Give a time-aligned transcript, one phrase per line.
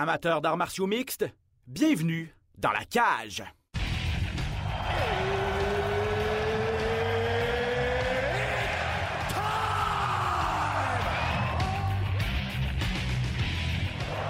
[0.00, 1.26] Amateurs d'arts martiaux mixtes,
[1.66, 3.42] bienvenue dans la cage.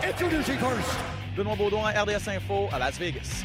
[0.02, 0.88] Introducing first.
[1.36, 3.44] Benoît Baudouin, RDS Info à Las Vegas.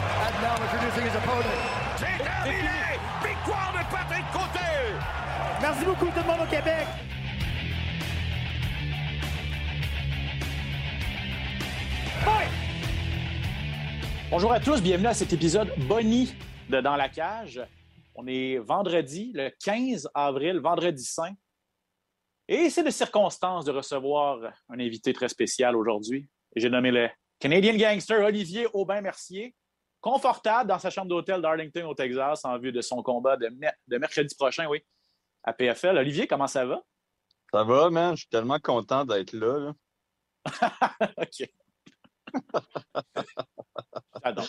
[0.00, 1.44] And now introducing his opponent.
[1.98, 2.98] C'est terminé!
[3.22, 4.96] Victoire de Patrick Côté!
[5.60, 6.86] Merci beaucoup tout le monde au Québec.
[14.30, 16.34] Bonjour à tous, bienvenue à cet épisode Bonnie
[16.68, 17.60] de Dans la cage.
[18.14, 21.32] On est vendredi, le 15 avril, vendredi saint.
[22.48, 24.38] Et c'est de circonstance de recevoir
[24.68, 26.28] un invité très spécial aujourd'hui.
[26.56, 29.54] J'ai nommé le Canadian Gangster Olivier Aubin-Mercier,
[30.00, 33.74] confortable dans sa chambre d'hôtel d'Arlington au Texas en vue de son combat de, mer-
[33.88, 34.80] de mercredi prochain, oui,
[35.44, 35.96] à PFL.
[35.98, 36.82] Olivier, comment ça va?
[37.52, 38.14] Ça va, man?
[38.16, 39.58] Je suis tellement content d'être là.
[39.58, 39.74] là.
[41.18, 41.48] OK.
[44.24, 44.48] J'adore.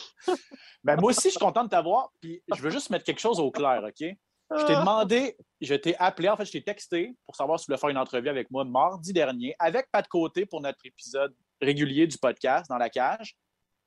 [0.83, 2.11] Ben, moi aussi, je suis content de t'avoir.
[2.19, 4.15] Puis je veux juste mettre quelque chose au clair, OK?
[4.57, 7.71] Je t'ai demandé, je t'ai appelé, en fait, je t'ai texté pour savoir si tu
[7.71, 12.05] voulais faire une entrevue avec moi mardi dernier avec Pat Côté pour notre épisode régulier
[12.05, 13.37] du podcast dans la cage.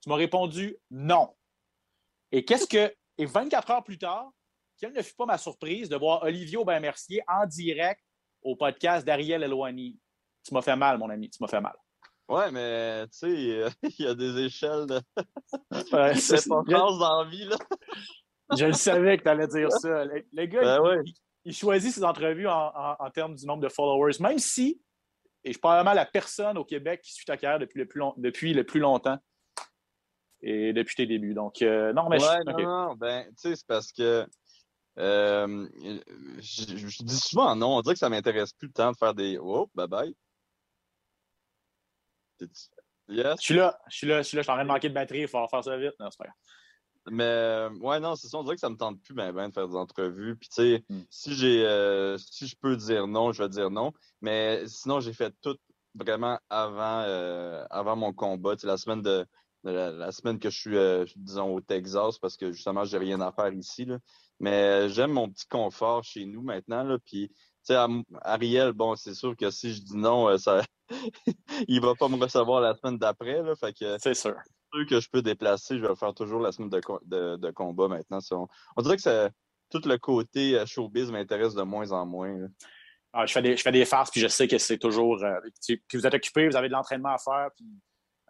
[0.02, 1.34] Tu m'as répondu non.
[2.32, 2.94] Et qu'est-ce que.
[3.16, 4.30] Et 24 heures plus tard,
[4.78, 8.00] quelle ne fut pas ma surprise de voir Olivier Aubin-Mercier en direct
[8.42, 9.98] au podcast d'Ariel Eloigny.
[10.42, 11.74] Tu m'as fait mal, mon ami, tu m'as fait mal.
[12.28, 15.00] Ouais, mais tu sais, il y a des échelles de
[15.92, 17.44] Ouais, c'est- d'importance dans la vie.
[17.44, 17.56] Là.
[18.56, 20.04] Je le savais que tu allais dire ça.
[20.04, 21.02] Le, le gars, Ben il, ouais.
[21.04, 21.14] il-
[21.46, 24.80] il choisit ses entrevues en, en- en termes du nombre de followers, même si,
[25.44, 27.98] et je suis probablement la personne au Québec qui suit ta carrière depuis le plus,
[27.98, 29.18] long- depuis le plus longtemps
[30.40, 31.34] et depuis tes débuts.
[31.34, 32.62] Donc, euh, non, mais je- Ouais, non, ok.
[32.62, 34.26] non, ben, tu sais, c'est parce que
[34.98, 35.68] euh,
[36.38, 37.76] je, je dis souvent non.
[37.76, 39.36] On dirait que ça m'intéresse plus le temps de faire des.
[39.38, 40.14] Oh, bye bye.
[43.08, 43.36] Yes?
[43.38, 44.88] Je suis là, je suis là, je suis là, je suis en train de manquer
[44.88, 45.92] de batterie, il faut faire ça vite.
[46.00, 46.36] Non, c'est pas grave.
[47.10, 48.38] Mais euh, ouais, non, c'est ça.
[48.38, 50.36] On dirait que ça me tente plus ben, ben de faire des entrevues.
[50.36, 51.02] Puis tu sais, Hmm.
[51.10, 53.92] si j'ai euh, si je peux dire non, je vais dire non.
[54.22, 55.56] Mais sinon, j'ai fait tout
[55.94, 58.56] vraiment avant euh, avant mon combat.
[58.56, 59.26] Tu sais, la semaine de,
[59.64, 62.98] de la, la semaine que je suis euh, disons au Texas parce que justement j'ai
[62.98, 63.84] rien à faire ici.
[63.84, 63.98] Là.
[64.40, 66.84] Mais j'aime mon petit confort chez nous maintenant.
[66.84, 66.96] Là.
[67.04, 67.30] Puis
[67.72, 67.76] sais,
[68.22, 70.62] Ariel, bon, c'est sûr que si je dis non, euh, ça
[71.68, 73.42] il va pas me recevoir la semaine d'après.
[73.42, 73.54] Là.
[73.56, 74.34] Fait que C'est sûr.
[74.88, 77.88] que je peux déplacer, je vais le faire toujours la semaine de, de, de combat
[77.88, 78.18] maintenant.
[78.32, 79.30] On, on dirait que ça,
[79.70, 82.32] tout le côté euh, showbiz m'intéresse de moins en moins.
[82.38, 82.46] là.
[83.16, 85.22] Ah, je, fais des, je fais des farces, puis je sais que c'est toujours.
[85.22, 87.64] euh, tu- puis vous êtes occupé, vous avez de l'entraînement à faire, puis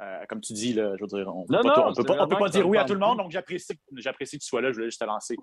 [0.00, 2.36] euh, comme tu dis, là, je veux dire, on Non, peut peut pas, on peut
[2.36, 4.70] pas dire oui à tout le monde, donc j'apprécie, que tu sois là.
[4.70, 5.36] Je voulais juste te lancer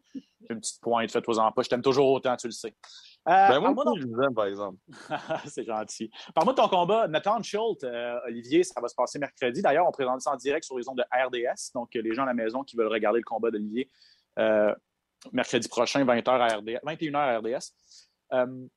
[0.50, 1.64] une petite pointe, faites-toi-en pas.
[1.64, 2.76] Je t'aime toujours autant, tu le sais.
[3.28, 4.78] Euh, Ben, moi je vous aime, par exemple.
[5.46, 6.10] c'est gentil.
[6.34, 7.08] Parle-moi de ton combat.
[7.08, 9.62] Nathan Schultz, euh, Olivier, ça va se passer mercredi.
[9.62, 11.72] D'ailleurs, on présente ça en direct sur les ondes de RDS.
[11.76, 13.90] Donc, euh, les gens à la maison qui veulent regarder le combat d'Olivier,
[14.40, 14.74] euh,
[15.32, 17.74] mercredi prochain, 20h à RDS, 21h à RDS.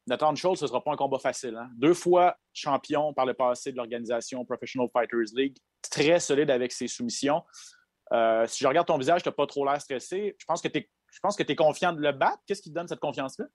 [0.06, 1.56] Nathan Schultz, ce ne sera pas un combat facile.
[1.56, 1.71] hein.
[1.77, 5.56] Deux fois champion par le passé de l'organisation Professional Fighters League,
[5.91, 7.43] très solide avec ses soumissions.
[8.12, 10.34] Si je regarde ton visage, tu n'as pas trop l'air stressé.
[10.38, 12.38] Je pense que tu es, je pense que tu es confiant de le battre.
[12.47, 13.47] Qu'est-ce qui te donne cette confiance-là?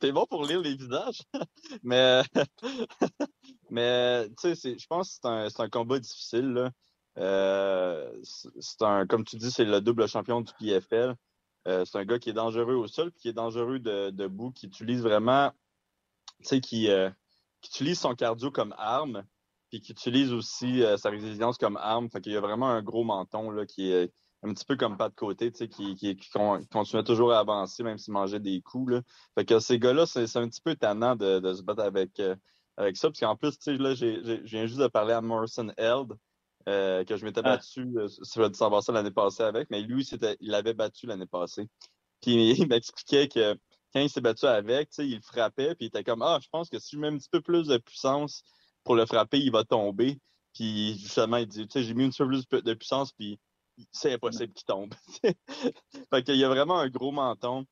[0.00, 1.22] T'es bon pour lire les visages.
[1.82, 2.22] mais,
[3.70, 6.52] mais tu sais, je pense que c'est un, un combat difficile.
[6.52, 6.70] Là.
[7.18, 11.14] Euh, c'est un, comme tu dis, c'est le double champion du PFL.
[11.66, 14.52] Euh, c'est un gars qui est dangereux au sol, puis qui est dangereux de, debout,
[14.52, 15.50] qui utilise vraiment,
[16.40, 17.10] tu sais, qui, euh,
[17.60, 19.24] qui utilise son cardio comme arme,
[19.68, 22.08] puis qui utilise aussi sa résilience comme arme.
[22.10, 24.12] Fait qu'il y a vraiment un gros menton là, qui est
[24.42, 27.32] un petit peu comme pas de côté, tu sais, qui, qui, qui con- continuait toujours
[27.32, 28.92] à avancer, même s'il mangeait des coups.
[28.92, 29.02] Là.
[29.36, 32.36] Fait que ces gars-là, c'est un petit peu tannant de, de se battre avec, euh,
[32.76, 33.08] avec ça.
[33.08, 36.12] Parce qu'en plus, tu sais, là, je viens juste de parler à Morrison Held,
[36.68, 37.56] euh, que je m'étais Ah.
[37.56, 40.04] battu, euh, ça va savoir ça l'année passée avec, mais lui,
[40.40, 41.68] il l'avait battu l'année passée.
[42.22, 43.54] Puis il m'expliquait que
[43.92, 46.38] quand il s'est battu avec, tu sais, il le frappait, puis il était comme Ah,
[46.42, 48.44] je pense que si je mets un petit peu plus de puissance
[48.84, 50.20] pour le frapper, il va tomber.
[50.54, 53.38] Puis justement, il dit, tu sais, j'ai mis un petit peu plus de puissance, puis
[53.92, 54.94] c'est impossible qu'il tombe.
[55.22, 57.64] fait qu'il y a vraiment un gros menton.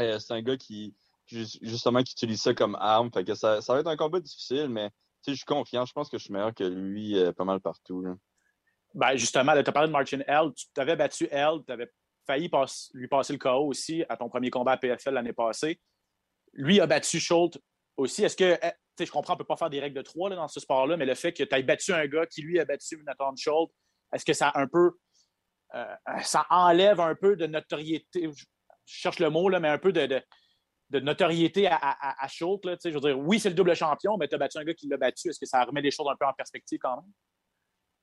[0.00, 0.94] Euh, c'est un gars qui,
[1.26, 3.10] justement, qui utilise ça comme arme.
[3.12, 4.90] Fait que ça, va être un combat difficile, mais
[5.26, 5.84] je suis confiant.
[5.84, 8.04] Je pense que je suis meilleur que lui euh, pas mal partout.
[8.94, 10.52] Ben justement, tu as parlé de Martin L.
[10.56, 11.90] Tu t'avais battu L, tu avais
[12.26, 12.50] failli
[12.94, 15.80] lui passer le KO aussi à ton premier combat à PFL l'année passée.
[16.52, 17.58] Lui a battu Schultz
[17.96, 18.24] aussi.
[18.24, 20.48] Est-ce que, eh, je comprends, on ne peut pas faire des règles de trois dans
[20.48, 23.02] ce sport-là, mais le fait que tu aies battu un gars qui lui a battu
[23.04, 23.72] Nathan Schultz,
[24.12, 24.92] est-ce que ça a un peu.
[25.74, 28.44] Euh, ça enlève un peu de notoriété, je
[28.86, 30.22] cherche le mot, là, mais un peu de, de,
[30.90, 32.64] de notoriété à, à, à Schultz.
[32.64, 34.74] Là, je veux dire, oui, c'est le double champion, mais tu as battu un gars
[34.74, 35.28] qui l'a battu.
[35.28, 37.10] Est-ce que ça remet les choses un peu en perspective quand même?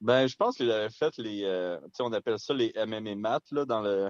[0.02, 1.44] Ben, je pense qu'il avait fait les.
[1.46, 4.10] Euh, on appelle ça les MMA maths là, dans le.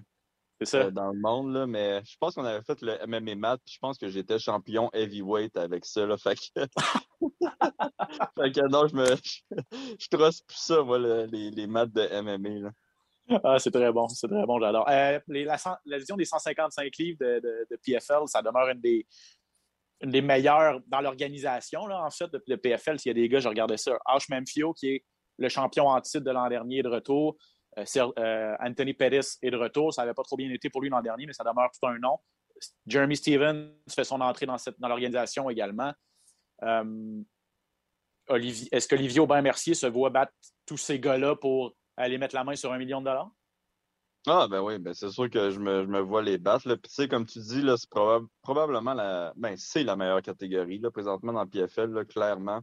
[0.73, 3.77] Euh, dans le monde, là, mais je pense qu'on avait fait le MMA maths, je
[3.77, 6.05] pense que j'étais champion heavyweight avec ça.
[6.05, 6.61] Là, fait, que...
[7.19, 9.05] fait que non, je me.
[9.99, 12.61] Je, trosse plus ça, moi, les, les maths de MMA.
[12.61, 12.71] Là.
[13.43, 14.87] Ah, c'est très bon, c'est très bon, j'adore.
[14.89, 21.01] Euh, la, vision des 155 livres de, de, PFL, ça demeure une des, meilleures dans
[21.01, 22.99] l'organisation, en fait, de, de PFL.
[22.99, 23.97] S'il y a des gars, je regardais ça.
[24.05, 25.05] Ash Memphio, qui est
[25.37, 27.35] le champion en titre de l'an dernier, de retour.
[27.77, 27.83] Euh,
[28.19, 29.93] euh, Anthony Pettis est de retour.
[29.93, 31.97] Ça n'avait pas trop bien été pour lui l'an dernier, mais ça demeure tout un
[31.97, 32.17] nom.
[32.85, 35.91] Jeremy Stevens fait son entrée dans, dans l'organisation également.
[38.29, 40.31] Est-ce qu'Olivier Aubin-Mercier se voit battre
[40.65, 43.31] tous ces gars-là pour aller mettre la main sur un million de dollars?
[44.27, 46.67] Ah, ben oui, ben c'est sûr que je me, je me vois les battre.
[46.75, 47.89] Puis, tu sais, comme tu dis, là, c'est
[48.41, 52.61] probablement la, ben, c'est la meilleure catégorie, là, présentement dans le PFL, là, clairement.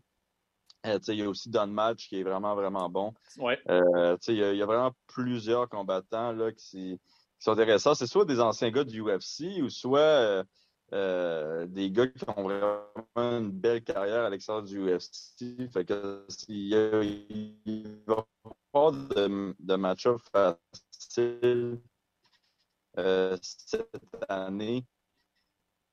[0.86, 3.14] Euh, il y a aussi Don Match qui est vraiment, vraiment bon.
[3.38, 3.60] Ouais.
[3.70, 6.98] Euh, il y, a, y, a vraiment plusieurs combattants là, qui,
[7.38, 7.94] sont intéressants.
[7.94, 10.44] C'est soit des anciens gars du UFC ou soit
[10.92, 12.82] euh, des gars qui ont vraiment
[13.16, 15.70] une belle carrière à l'extérieur du UFC.
[15.72, 16.68] Fait que il,
[17.66, 18.26] y va
[18.90, 21.80] de, de match-up facile
[22.98, 23.88] euh, cette
[24.28, 24.84] année.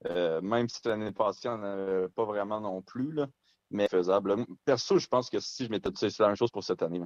[0.06, 3.27] Euh, même si l'année passée, on n'avait pas vraiment non plus, là,
[3.69, 4.45] mais faisable.
[4.65, 7.01] Perso, je pense que si je m'étais c'est la même chose pour cette année.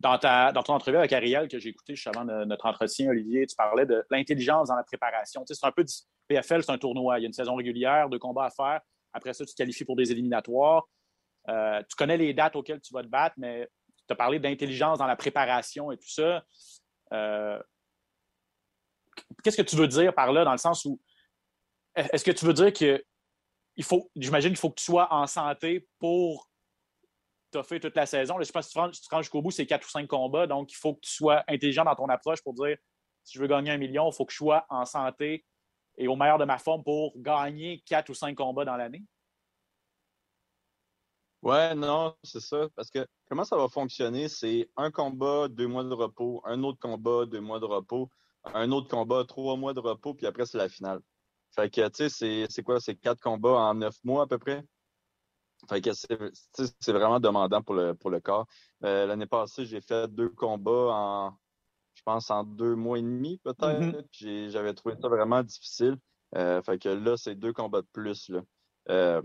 [0.00, 3.84] Dans, ton entrevue avec Ariel que j'ai écouté juste avant notre entretien, Olivier, tu parlais
[3.84, 5.42] de l'intelligence dans la préparation.
[5.46, 5.84] C'est un peu
[6.28, 7.18] PFL, c'est un tournoi.
[7.18, 8.80] Il y a une saison régulière, de combats à faire.
[9.12, 10.86] Après ça, tu te qualifies pour des éliminatoires.
[11.48, 13.68] Euh, tu connais les dates auxquelles tu vas te battre, mais
[14.08, 16.44] tu as parlé d'intelligence dans la préparation et tout ça.
[17.12, 17.62] Euh,
[19.42, 21.00] qu'est-ce que tu veux dire par là, dans le sens où
[21.94, 23.02] est-ce que tu veux dire que
[23.76, 26.50] il faut, j'imagine qu'il faut que tu sois en santé pour
[27.64, 28.40] fait toute la saison?
[28.40, 30.46] je pense que si tu te jusqu'au bout, c'est quatre ou cinq combats.
[30.46, 32.76] Donc, il faut que tu sois intelligent dans ton approche pour dire
[33.24, 35.44] si je veux gagner un million, il faut que je sois en santé
[35.96, 39.02] et au meilleur de ma forme pour gagner quatre ou cinq combats dans l'année.
[41.42, 42.68] Ouais, non, c'est ça.
[42.74, 44.28] Parce que comment ça va fonctionner?
[44.28, 48.10] C'est un combat, deux mois de repos, un autre combat, deux mois de repos,
[48.44, 51.00] un autre combat, trois mois de repos, puis après, c'est la finale.
[51.54, 52.80] Fait que, tu sais, c'est quoi?
[52.80, 54.64] C'est quatre combats en neuf mois à peu près?
[55.68, 58.46] Fait que c'est vraiment demandant pour le, pour le corps.
[58.84, 61.36] Euh, l'année passée, j'ai fait deux combats en,
[61.94, 63.80] je pense, en deux mois et demi, peut-être.
[63.80, 64.50] Mm-hmm.
[64.50, 65.96] J'avais trouvé ça vraiment difficile.
[66.36, 68.28] Euh, fait que là, c'est deux combats de plus.
[68.28, 68.42] Là.
[68.90, 69.22] Euh,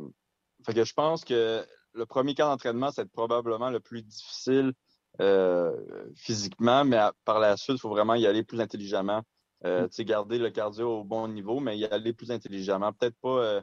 [0.65, 4.73] fait que je pense que le premier camp d'entraînement, c'est probablement le plus difficile
[6.15, 9.21] physiquement, mais par la suite, il faut vraiment y aller plus intelligemment.
[9.65, 10.03] Euh, mm.
[10.03, 12.91] garder le cardio au bon niveau, mais y aller plus intelligemment.
[12.91, 13.61] Peut-être pas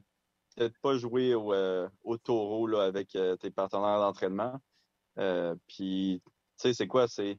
[0.55, 4.59] peut-être pas jouer au, euh, au taureau là, avec euh, tes partenaires d'entraînement.
[5.19, 7.09] Euh, puis, tu sais, c'est quoi?
[7.09, 7.39] C'est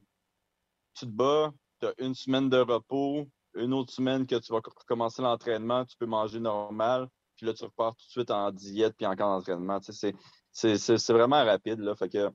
[0.94, 4.60] tu te bats, tu as une semaine de repos, une autre semaine que tu vas
[4.64, 8.94] recommencer l'entraînement, tu peux manger normal, puis là, tu repars tout de suite en diète
[8.96, 9.80] puis en camp d'entraînement.
[9.80, 10.14] Tu sais,
[10.52, 11.80] c'est vraiment rapide.
[11.80, 12.30] Là, fait que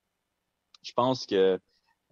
[0.83, 1.59] je pense que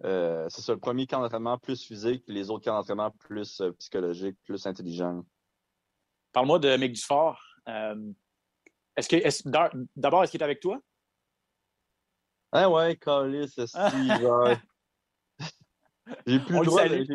[0.02, 4.66] c'est ça, le premier camp d'entraînement plus physique, les autres camps d'entraînement plus psychologique, plus
[4.66, 5.24] intelligent.
[6.32, 7.40] Parle-moi de Mick Dufort.
[8.96, 9.48] Est-ce que est
[9.96, 10.80] d'abord, est-ce qu'il est avec toi?
[12.52, 13.54] Ah ouais, Carlis,
[16.26, 16.60] J'ai plus,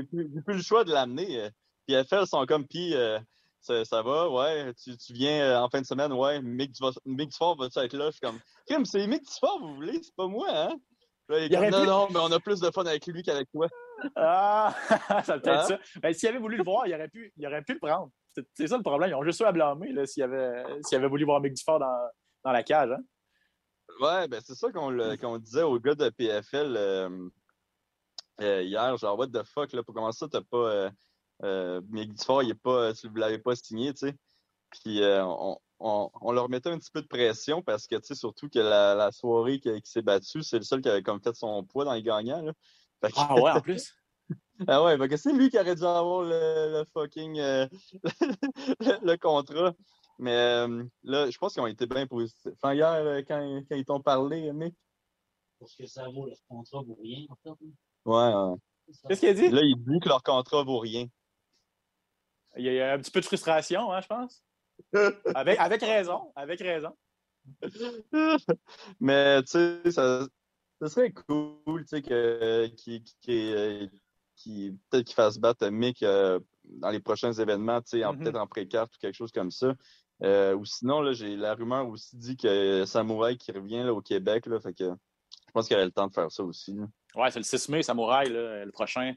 [0.06, 1.50] plus, plus, le choix de l'amener.
[1.88, 3.20] Puis FL sont comme, puis euh,
[3.62, 7.58] ça, ça, va, ouais, tu, tu, viens euh, en fin de semaine, ouais, Mick, Dufort
[7.58, 8.08] va-tu être là?
[8.08, 8.22] Je suis
[8.68, 10.75] comme, c'est Mick Dufort, vous voulez, c'est pas moi, hein?
[11.30, 13.68] Là, il non, non, mais on a plus de fun avec lui qu'avec toi.
[14.15, 14.75] Ah,
[15.24, 15.77] ça peut être hein?
[15.77, 15.80] ça.
[16.01, 18.10] Ben, s'il avait voulu le voir, il aurait pu, il aurait pu le prendre.
[18.53, 19.12] C'est ça le problème.
[19.12, 22.10] Ils ont juste eu à blâmer s'ils avaient, avait voulu voir Mick Dufort dans,
[22.44, 22.91] dans la cage.
[22.91, 23.03] Hein?
[24.00, 27.30] Ouais, ben c'est ça qu'on disait aux gars de PFL euh,
[28.41, 28.98] euh, hier.
[28.98, 30.58] Genre, what the fuck, là, pour commencer t'as pas.
[30.58, 30.89] Euh,
[31.44, 34.16] euh, Mick Dufort, il est pas, tu ne l'avais pas signé, tu sais.
[34.72, 38.16] Puis on, on, on, leur mettait un petit peu de pression parce que, tu sais,
[38.16, 41.36] surtout que la, la soirée qui, s'est battue, c'est le seul qui avait comme fait
[41.36, 42.42] son poids dans les gagnants.
[42.42, 42.54] Là.
[43.18, 43.94] ah ouais, en plus?
[44.68, 47.68] Ah ouais, que c'est lui qui aurait dû avoir le, fucking euh,
[48.80, 49.74] le, contrat.
[50.20, 52.54] Mais euh, là, je pense qu'ils ont été bien positifs.
[52.54, 54.74] Enfin, hier, euh, quand, quand ils t'ont parlé, mec.
[55.60, 57.66] Parce que ça vaut, leur contrat vaut rien, en fait.
[58.06, 58.58] Ouais,
[59.08, 59.50] Qu'est-ce qu'il a dit?
[59.50, 61.08] Là, il dit que leur contrat vaut rien.
[62.58, 64.43] Il y a un petit peu de frustration, hein, je pense.
[65.36, 66.96] avec, avec raison, avec raison.
[69.00, 70.27] Mais, tu sais, ça,
[70.81, 73.89] ça serait cool, tu sais, que, qui, qui,
[74.36, 78.20] qui peut-être qu'il fasse battre Mick, euh, dans les prochains événements, tu sais, Mhm.
[78.20, 79.74] peut-être en pré-carte ou quelque chose comme ça.
[80.24, 84.01] Euh, ou sinon, là, j'ai la rumeur aussi dit que Samouraï qui revient là, au
[84.01, 86.74] Québec, là, fait que je pense qu'il aurait le temps de faire ça aussi.
[86.75, 86.86] là.
[87.15, 89.13] Ouais, c'est le 6 mai, Samouraï, là, le prochain.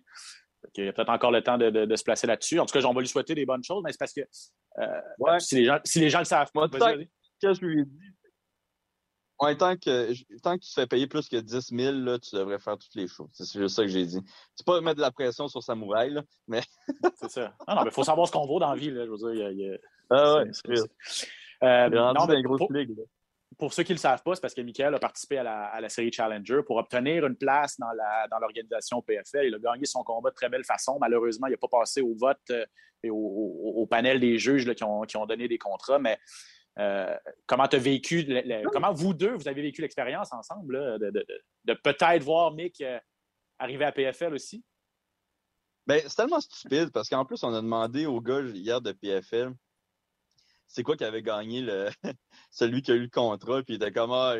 [0.75, 2.59] Qu'il y a peut-être encore le temps de, de- de se placer là-dessus.
[2.61, 4.21] En tout cas, on va lui souhaiter des bonnes choses, mais c'est parce que
[4.79, 5.39] euh, Ouais.
[5.41, 7.09] si, les gens, si les gens le savent Moi, vas-y, tant- vas-y.
[7.41, 7.99] Ce que je lui ai dit,
[9.41, 12.35] ouais, tant que, tant que tu te fais payer plus que 10 000, là, tu
[12.35, 13.29] devrais faire toutes les choses.
[13.33, 14.21] C'est juste ça que j'ai dit.
[14.55, 16.63] C'est pas mettre de la pression sur Samouraï, là, mais.
[17.17, 17.55] c'est ça.
[17.69, 18.91] Non, non, mais il faut savoir ce qu'on vaut dans la vie.
[18.91, 19.79] Là, je veux dire, il y a- il y a-
[20.11, 21.23] Ah ouais, c'est-
[21.63, 22.95] Euh, Il non, mais une grosse pour, ligue.
[23.59, 25.65] Pour ceux qui ne le savent pas, c'est parce que Michael a participé à la,
[25.67, 29.47] à la série Challenger pour obtenir une place dans la- dans l'organisation PFL.
[29.49, 30.99] Il a gagné son combat de très belle façon.
[31.01, 32.65] Malheureusement, il n'a pas passé au vote euh,
[33.03, 35.99] et au, au- au panel des juges là, qui, ont, qui ont donné des contrats.
[35.99, 36.19] Mais
[36.79, 37.15] euh,
[37.47, 40.99] comment tu as vécu, le- le- comment vous deux, vous avez vécu l'expérience ensemble là,
[40.99, 42.99] de, de- de- de peut-être voir Mick euh,
[43.59, 44.65] arriver à PFL aussi?
[45.87, 49.53] Ben, c'est tellement stupide parce qu'en plus, on a demandé au gars hier de PFL
[50.67, 51.89] c'est quoi qui avait gagné le
[52.51, 54.35] celui qui a eu le contrat, puis il était comme ah,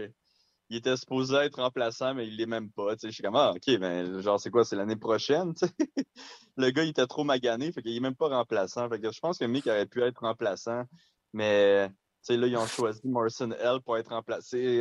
[0.71, 2.95] il était supposé être remplaçant, mais il l'est même pas.
[2.97, 5.53] Tu sais, je suis comme ah, ok, ben genre c'est quoi, c'est l'année prochaine.
[6.57, 8.89] Le gars il était trop magané, fait qu'il est même pas remplaçant.
[8.89, 10.85] Fait que je pense que Mick aurait pu être remplaçant,
[11.33, 14.81] mais tu sais, là, ils ont choisi Morrison L pour être remplacé.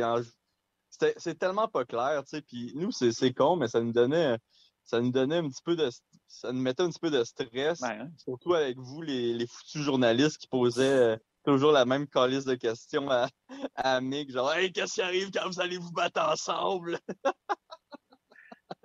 [1.18, 2.42] C'est tellement pas clair, tu sais.
[2.42, 4.38] Puis nous, c'est c'est con, mais ça nous donnait
[4.84, 5.88] ça nous donnait un petit peu de
[6.28, 8.10] ça nous mettait un petit peu de stress Ouais, hein?
[8.18, 12.54] surtout avec vous les, les foutus journalistes qui posaient euh, toujours la même calice de
[12.54, 13.28] questions à,
[13.74, 16.98] à Mick genre hey qu'est-ce qui arrive quand vous allez vous battre ensemble?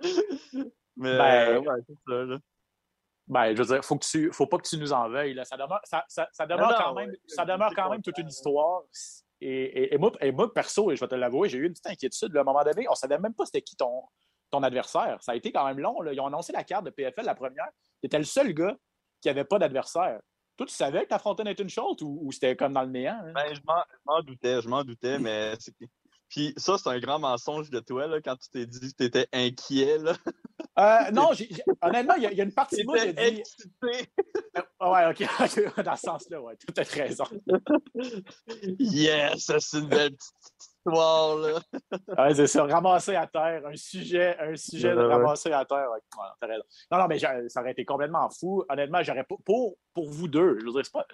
[0.96, 2.38] Mais Ben, euh, ouais c'est ça là
[3.26, 5.34] Ben, je veux dire, faut que tu, faut pas que tu nous en veuilles.
[5.34, 5.44] Là.
[5.44, 8.28] Ça demeure, ça, ça- ça demeure non, quand même, ça demeure quand même toute une
[8.28, 8.82] histoire.
[9.40, 11.72] Et, et- et moi, et moi, perso, et je vais te l'avouer, j'ai eu une
[11.72, 12.32] petite inquiétude.
[12.34, 12.40] là.
[12.40, 14.02] à un moment donné, on savait même pas c'était qui ton,
[14.50, 15.16] ton adversaire.
[15.22, 16.00] Ça a été quand même long.
[16.02, 16.12] là.
[16.12, 17.68] Ils ont annoncé la carte de PFL la première.
[18.00, 18.76] Tu étais le seul gars
[19.22, 20.20] qui avait pas d'adversaire.
[20.60, 23.18] Toi, tu savais que t'affrontais Nathan Schultz ou, ou c'était comme dans le néant?
[23.24, 23.32] hein?
[23.34, 23.60] ben je
[24.04, 25.74] m'en doutais je m'en doutais mais c'est
[26.30, 29.28] puis ça c'est un grand mensonge de toi là quand tu t'es dit que t'étais
[29.34, 30.14] inquiet là
[30.78, 31.30] Euh, non,
[31.82, 33.20] honnêtement, il y, a- il y a une partie de moi qui a dit.
[33.40, 34.12] excité
[34.78, 35.26] Ah ouais, ok,
[35.84, 37.24] dans ce sens-là, ouais, tout à fait raison.
[38.78, 40.34] yes c'est une belle petite
[40.86, 41.60] histoire là
[42.18, 45.88] Ouais, c'est ça, ramasser à terre, un sujet, un sujet de ramasser à terre.
[45.90, 46.62] Ouais, ouais, t'as raison.
[46.90, 48.64] Non, non, mais ça aurait été complètement fou.
[48.68, 49.34] Honnêtement, j'aurais pas.
[49.44, 51.06] Pour, pour vous deux, je veux dire, c'est pas.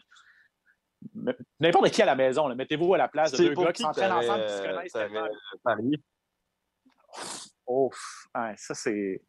[1.60, 4.46] N'importe qui à la maison, mettez-vous à la place de deux gars qui s'entraînent ensemble,
[4.46, 5.28] qui se connaissent t'aurais tellement.
[5.62, 6.00] parié?
[7.66, 7.90] Oh,
[8.34, 9.22] ça, c'est.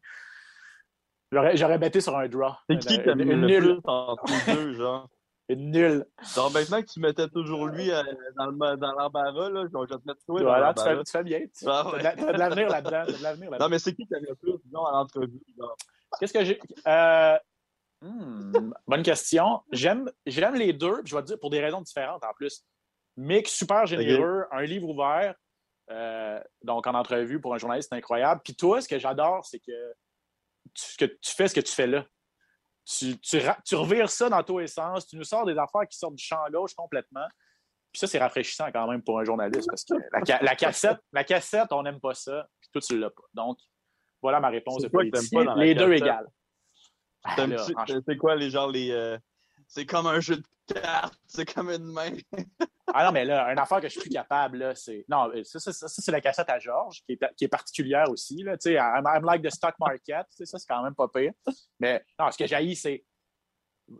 [1.30, 2.52] J'aurais, j'aurais betté sur un draw.
[2.70, 3.62] C'est qui t'aimes une le nulle.
[3.62, 5.08] plus entre les deux, genre?
[5.50, 6.04] Une nulle.
[6.34, 8.02] Genre, maintenant que tu mettais toujours lui euh,
[8.36, 11.04] dans le- dans l'embarras, là, je vais te mettre toi Voilà, tu fais, l'embarras.
[11.04, 11.40] tu fais bien.
[11.40, 12.02] Tu Ah as ouais.
[12.16, 13.02] de de l'avenir là-dedans.
[13.06, 13.64] t'as de l'avenir là-dedans.
[13.64, 15.40] Non, mais c'est qui t'aimes le plus, disons, à l'entrevue?
[15.58, 15.74] genre?
[16.20, 16.60] Qu'est-ce que j'ai.
[16.86, 17.38] Euh,
[18.02, 19.62] hmm, bonne question.
[19.72, 22.64] J'aime, les deux, puis je vais te dire pour des raisons différentes en plus.
[23.16, 25.34] Mick, super généreux, un livre ouvert.
[25.90, 28.40] euh, donc, en entrevue pour un journaliste, c'est incroyable.
[28.44, 29.94] Puis toi, ce que j'adore, c'est que
[30.74, 32.04] tu, que tu fais ce que tu fais là.
[32.84, 35.06] Tu, tu, revires ça dans tous les sens.
[35.06, 37.26] Tu nous sors des affaires qui sortent du champ gauche complètement.
[37.92, 40.98] Puis ça, c'est rafraîchissant quand même pour un journaliste parce que la, ca- la cassette,
[41.12, 42.46] la cassette, on n'aime pas ça.
[42.60, 43.22] Puis toi, tu l'as pas.
[43.34, 43.58] Donc,
[44.22, 46.28] voilà ma réponse de quoi que pas dans la Les deux égales.
[47.24, 48.00] Ah, franchement.
[48.06, 48.90] C'est quoi les genre les.
[48.90, 49.18] euh,
[49.66, 50.44] c'est comme un jeu de
[50.74, 52.10] cartes, c'est comme une main.
[52.94, 55.04] Ah non, mais là, une affaire que je suis plus capable, là, c'est.
[55.10, 58.42] Non, ça, ça, ça, c'est la cassette à Georges, qui est, qui est particulière aussi.
[58.42, 60.24] Là, tu sais, I'm, I'm like the stock market.
[60.30, 61.32] tu sais, Ça, c'est quand même pas pire.
[61.78, 63.04] Mais non, ce que j'ai c'est.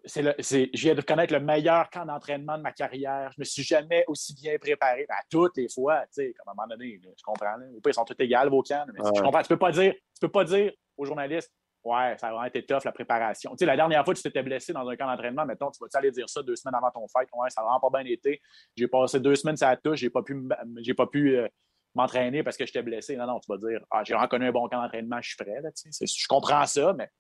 [0.07, 3.31] c'est je viens de connaître le meilleur camp d'entraînement de ma carrière.
[3.37, 5.05] Je me suis jamais aussi bien préparé.
[5.07, 7.57] Ben, à toutes les fois, tu sais, comme à un moment donné, là, je comprends.
[7.59, 7.67] Là.
[7.85, 8.87] Ils sont tous égales, vos camps.
[8.95, 9.11] Mais Ouais.
[9.15, 9.43] je comprends.
[9.43, 11.53] Tu peux pas dire, tu peux pas dire aux journalistes,
[11.85, 13.51] ouais, ça a vraiment été tough, la préparation.
[13.53, 15.79] Tu sais, la dernière fois que tu t'étais blessé dans un camp d'entraînement, mettons, tu
[15.81, 17.29] vas-tu aller dire ça deux semaines avant ton fight?
[17.35, 18.41] Ouais, ça a vraiment pas bien été.
[18.77, 20.37] J'ai passé deux semaines sur la touche, j'ai pas pu,
[20.79, 21.49] j'ai pas pu euh,
[21.95, 23.17] m'entraîner parce que j'étais blessé.
[23.17, 25.61] Non, non, tu vas dire, ah, j'ai reconnu un bon camp d'entraînement, je suis prêt.
[25.63, 26.07] Là, tu sais.
[26.07, 27.11] Je comprends ça, mais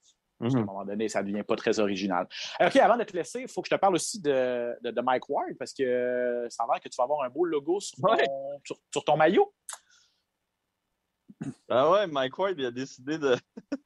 [0.40, 2.28] à un moment donné, ça ne devient pas très original.
[2.60, 4.90] Euh, OK, avant de te laisser, il faut que je te parle aussi de, de,
[4.92, 7.44] de Mike Ward parce que euh, ça a l'air que tu vas avoir un beau
[7.44, 8.24] logo sur ton, Ouais.
[8.64, 9.52] sur, sur ton maillot.
[11.68, 13.36] Ah ouais, Mike Ward, il a décidé de,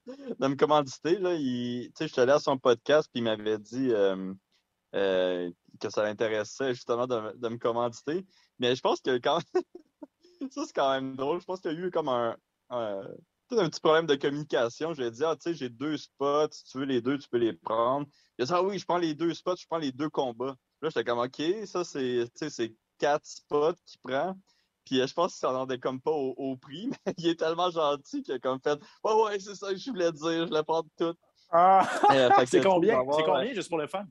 [0.42, 1.18] de me commanditer.
[1.18, 1.34] Là.
[1.34, 4.34] Il, je suis allé à son podcast puis il m'avait dit euh,
[4.94, 8.26] euh, que ça l'intéressait justement de, me commanditer.
[8.58, 9.38] Mais je pense que quand
[10.50, 11.40] ça, c'est quand même drôle.
[11.40, 12.37] Je pense qu'il y a eu comme un,
[12.70, 13.02] un,
[13.52, 14.92] un petit problème de communication.
[14.94, 16.49] Je lui ai dit, ah, tu sais, j'ai deux spots.
[16.50, 18.06] Si tu veux les deux, tu peux les prendre.
[18.37, 20.56] Il a dit, ah oui, je prends les deux spots, je prends les deux combats.
[20.80, 24.37] Là, j'étais comme, OK, ça, c'est quatre spots qu'il prend.
[24.84, 27.38] Puis euh, je pense qu'il s'en rendait comme pas au, au prix, mais il est
[27.38, 30.48] tellement gentil qu'il a comme fait Ouais, ouais, c'est ça que je voulais dire, je
[30.48, 31.14] voulais prendre tout.
[31.50, 31.88] Ah!
[32.10, 33.00] Euh, c'est il combien?
[33.12, 34.04] C'est euh, combien, juste pour le fun?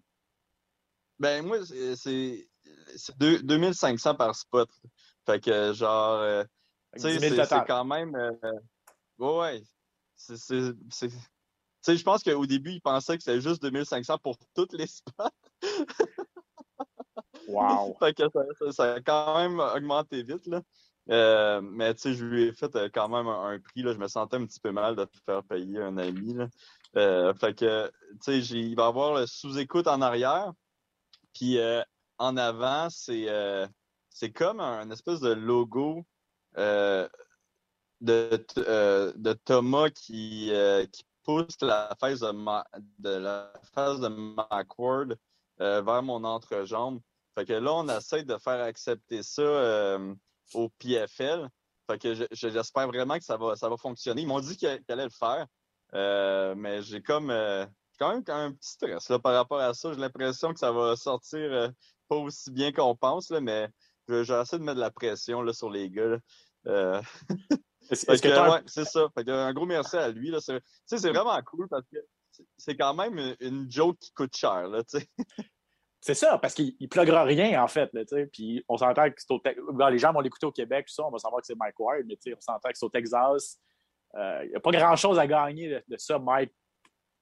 [1.20, 2.48] Ben, moi, c'est- c'est
[2.96, 4.70] c'est deux- 2500 par spot.
[5.26, 6.44] Fait que, genre, euh,
[6.96, 8.16] tu sais, 10 000 c'est quand même.
[8.16, 8.32] euh,
[9.20, 9.62] ouais, ouais.
[10.26, 14.88] Tu sais, je pense qu'au début, ils pensaient que c'était juste 2500 pour tous les
[14.88, 15.30] spots.
[18.16, 20.62] Que ça, a quand même augmenté vite, là.
[21.10, 23.94] Euh, mais tu sais, je lui ai fait euh, quand même un, prix, là.
[23.94, 26.48] Je me sentais un petit peu mal de faire payer un ami, là.
[26.98, 27.92] Euh, fait que,
[28.24, 30.52] tu sais, il va avoir le sous-écoute en arrière.
[31.34, 31.58] Puis
[32.18, 36.06] en avant, c'est comme un, espèce de logo
[36.58, 37.10] de,
[38.02, 40.52] de Thomas qui,
[40.92, 42.68] qui pousse la face de, Ma-
[43.00, 44.10] de la face de
[45.60, 47.00] vers mon entrejambe.
[47.36, 50.14] Fait que là, on essaie de faire accepter ça euh,
[50.54, 51.48] au PFL.
[51.90, 54.22] Fait que je- je- j'espère vraiment que ça va, ça va fonctionner.
[54.24, 55.46] Ils m'ont dit qu'ils allaient le faire.
[55.94, 57.66] Euh, mais j'ai comme euh,
[58.00, 59.92] quand même un petit stress là, par rapport à ça.
[59.94, 61.72] J'ai l'impression que ça va sortir
[62.08, 63.70] pas aussi bien qu'on pense, là, mais
[64.08, 66.20] je- j'ai essayé de mettre de la pression là, sur les gars.
[68.22, 69.08] que t'as un- ouais, c'est ça.
[69.16, 70.34] Fait que, un gros merci à lui.
[70.40, 71.98] C'est, tu sais, c'est vraiment cool parce que
[72.32, 74.68] c'est- c'est quand même une, joke qui coûte cher.
[74.68, 74.82] Là.
[76.04, 77.90] C'est ça, parce qu'il ne pluguera rien, en fait.
[77.94, 78.02] Là,
[78.34, 79.40] puis on s'entend que c'est au
[79.72, 81.80] bon, les gens vont l'écouter au Québec, tout ça, on va savoir que c'est Mike
[81.80, 83.60] Ward, mais on s'entend que c'est au Texas.
[84.16, 86.18] Euh, Il n'y a pas grand-chose à gagner de, de ça.
[86.18, 86.52] Mike,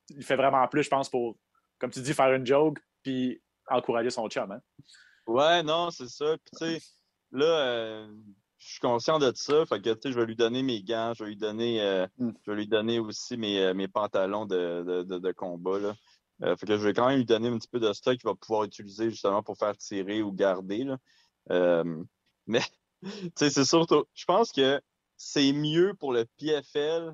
[0.09, 1.35] il fait vraiment plus, je pense, pour,
[1.77, 4.49] comme tu dis, faire une joke, puis encourager son chum.
[4.51, 4.61] Hein?
[5.27, 6.37] Ouais, non, c'est ça.
[6.37, 6.85] Puis, tu sais,
[7.33, 8.07] là, euh,
[8.57, 9.65] je suis conscient de ça.
[9.65, 12.07] Fait que, tu sais, je vais lui donner mes gants, je vais lui donner, euh,
[12.17, 12.31] Mm.
[12.45, 15.95] je vais lui donner aussi mes, euh, mes pantalons de, de, de, de combat, là.
[16.43, 18.27] Euh, fait que je vais quand même lui donner un petit peu de stock qu'il
[18.29, 20.97] va pouvoir utiliser justement pour faire tirer ou garder, là.
[21.51, 22.03] Euh,
[22.47, 22.61] mais,
[23.03, 24.81] tu sais, c'est surtout, je pense que
[25.17, 27.13] c'est mieux pour le PFL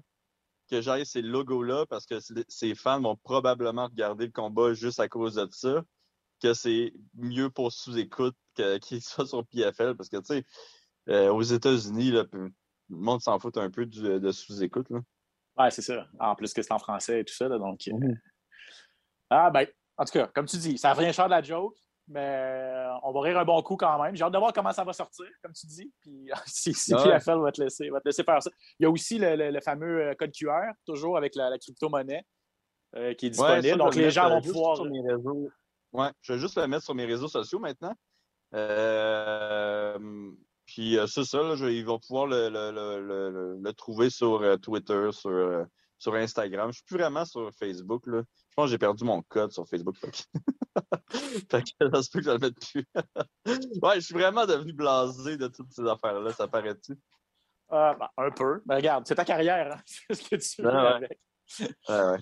[0.69, 2.15] que j'aille ces logos-là parce que
[2.47, 5.83] ses fans vont probablement regarder le combat juste à cause de ça
[6.41, 8.35] que c'est mieux pour sous-écoute
[8.81, 10.45] qu'il soit sur PFL parce que, tu sais,
[11.09, 12.27] euh, aux États-Unis, le
[12.89, 14.89] monde s'en fout un peu du- de sous-écoute.
[14.89, 14.99] là.
[15.57, 16.07] Ouais, c'est ça.
[16.19, 17.47] En plus que c'est en français et tout ça.
[17.47, 18.19] là, donc, euh, Mhm.
[19.29, 19.65] Ah, ben,
[19.97, 21.75] en tout cas, comme tu dis, ça revient cher de la joke,
[22.07, 24.15] mais euh, on va rire un bon coup quand même.
[24.15, 25.91] J'ai hâte de voir comment ça va sortir, comme tu dis.
[26.01, 27.03] Puis si, si Ouais.
[27.03, 28.51] PFL va te, laisser, va te laisser faire ça.
[28.79, 31.57] Il y a aussi le, le- le fameux euh, code QR, toujours avec la, la
[31.57, 32.23] crypto-monnaie,
[32.95, 33.69] euh, qui est Ouais, disponible.
[33.69, 34.75] ça, donc les le gens vont pouvoir.
[34.75, 35.49] sur mes réseaux.
[35.93, 37.93] Ouais, je vais juste le mettre sur mes réseaux sociaux maintenant.
[38.53, 39.97] Euh,
[40.65, 45.65] puis c'est ça, là, je- ils vont pouvoir le, trouver sur Twitter, sur,
[45.97, 46.71] sur Instagram.
[46.71, 48.05] Je suis plus vraiment sur Facebook.
[48.07, 48.23] Là.
[48.55, 49.97] Je pense que j'ai perdu mon code sur Facebook.
[49.97, 50.17] Fait que,
[51.93, 52.87] ça se peut que je le mette plus.
[53.83, 56.97] ouais, je suis vraiment devenu blasé de toutes ces affaires-là, ça paraît-tu?
[57.69, 58.61] Ah, ben, un peu.
[58.65, 59.75] Mais regarde, c'est ta carrière.
[59.75, 59.81] Hein?
[60.07, 61.19] C'est ce que tu veux Ouais, avec.
[61.59, 62.17] Ouais, ouais.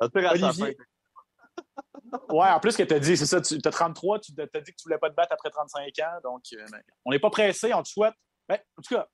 [0.00, 0.76] Ça tire à sa Olivier.
[0.78, 2.26] fin.
[2.30, 4.72] Ouais, en plus que tu as dit, c'est ça, tu as 33, tu as dit
[4.72, 6.20] que tu voulais pas te battre après 35 ans.
[6.24, 8.14] Donc, euh, ben, on n'est pas pressé, on te souhaite.
[8.48, 9.06] Ben, en tout cas,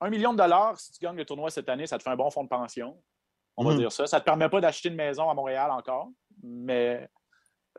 [0.00, 2.16] un million de dollars, si tu gagnes le tournoi cette année, ça te fait un
[2.16, 3.02] bon fonds de pension.
[3.60, 3.78] On va Mhm.
[3.78, 4.06] dire ça.
[4.06, 6.08] Ça ne te permet pas d'acheter une maison à Montréal encore,
[6.42, 7.08] mais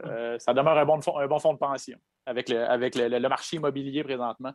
[0.03, 3.07] euh, ça demeure un bon, fond, un bon fonds de pension avec le, avec le,
[3.07, 4.53] le- le marché immobilier présentement.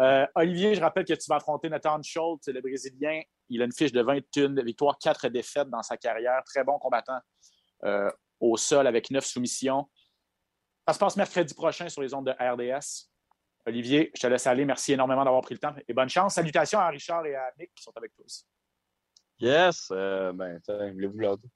[0.00, 3.20] Euh, Olivier, je rappelle que tu vas affronter Nathan Schultz, le Brésilien.
[3.50, 6.42] Il a une fiche de 21 victoires, 4 défaites dans sa carrière.
[6.46, 7.20] Très bon combattant
[7.84, 9.90] euh, au sol avec 9 soumissions.
[10.88, 13.10] Ça se passe mercredi prochain sur les ondes de RDS.
[13.66, 14.64] Olivier, je te laisse aller.
[14.64, 16.34] Merci énormément d'avoir pris le temps et bonne chance.
[16.34, 18.44] Salutations à Richard et à Nick qui sont avec toi aussi.
[19.42, 19.88] Yes!
[19.90, 20.60] Euh, ben,
[20.92, 21.50] voulez-vous leur dire?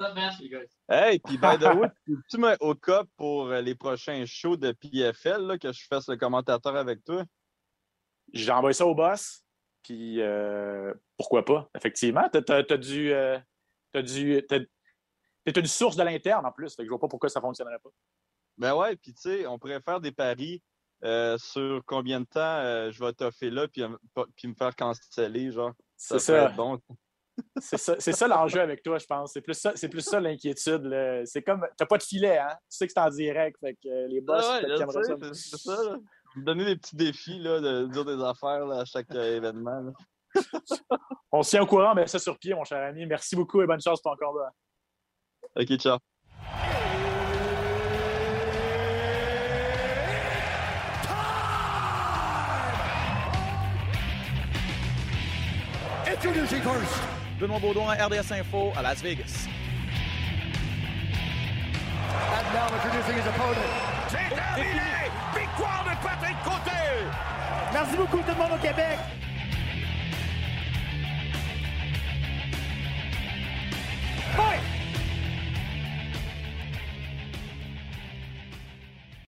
[0.00, 0.62] Ça marche, les gars.
[0.88, 1.88] Hey, puis by the way,
[2.28, 6.08] tu me au cas pour euh, les prochains shows de PFL, là, que je fasse
[6.08, 7.22] le commentateur avec toi?
[8.32, 9.44] J'ai envoyé ça au boss,
[9.84, 12.28] puis euh, pourquoi pas, effectivement.
[12.30, 13.12] Tu as, du.
[13.12, 13.38] euh,
[13.92, 14.58] t'as du t'as-
[15.44, 17.78] t'es une source de l'interne en plus, fait que je vois pas pourquoi ça fonctionnerait
[17.78, 17.90] pas.
[18.58, 20.60] Ben ouais, puis tu sais, on pourrait faire des paris
[21.04, 25.72] euh, sur combien de temps euh, je vais toffer là, puis me faire canceller, genre.
[25.96, 26.78] C'est Ça, être bon.
[27.58, 29.32] c'est ça, l'enjeu avec toi, je pense.
[29.32, 31.22] C'est plus ça, c'est plus ça l'inquiétude.
[31.24, 32.54] C'est comme, t'as pas de filet, hein?
[32.70, 35.82] Tu sais que c'est en direct, fait que euh, les boss, Ah ouais, c'est ça,
[35.82, 35.96] là.
[36.36, 39.80] Donner des petits défis, là, de dire des affaires là, à chaque euh, événement.
[39.80, 39.92] là.
[41.32, 43.06] On se tient au courant, mais ça sur pied, mon cher ami.
[43.06, 44.52] Merci beaucoup et bonne chance pour ton combat.
[45.56, 45.98] Ok, ciao.
[56.26, 57.02] Strategy first.
[57.38, 59.46] Benoît Baudouin, RDS Info à Las Vegas.
[62.34, 63.54] And now introducing his opponent.
[64.08, 65.08] C'est terminé!
[65.34, 67.06] Victoire de Patrick Côté!
[67.72, 68.98] Merci beaucoup tout le monde au Québec.
[74.34, 74.75] Fight!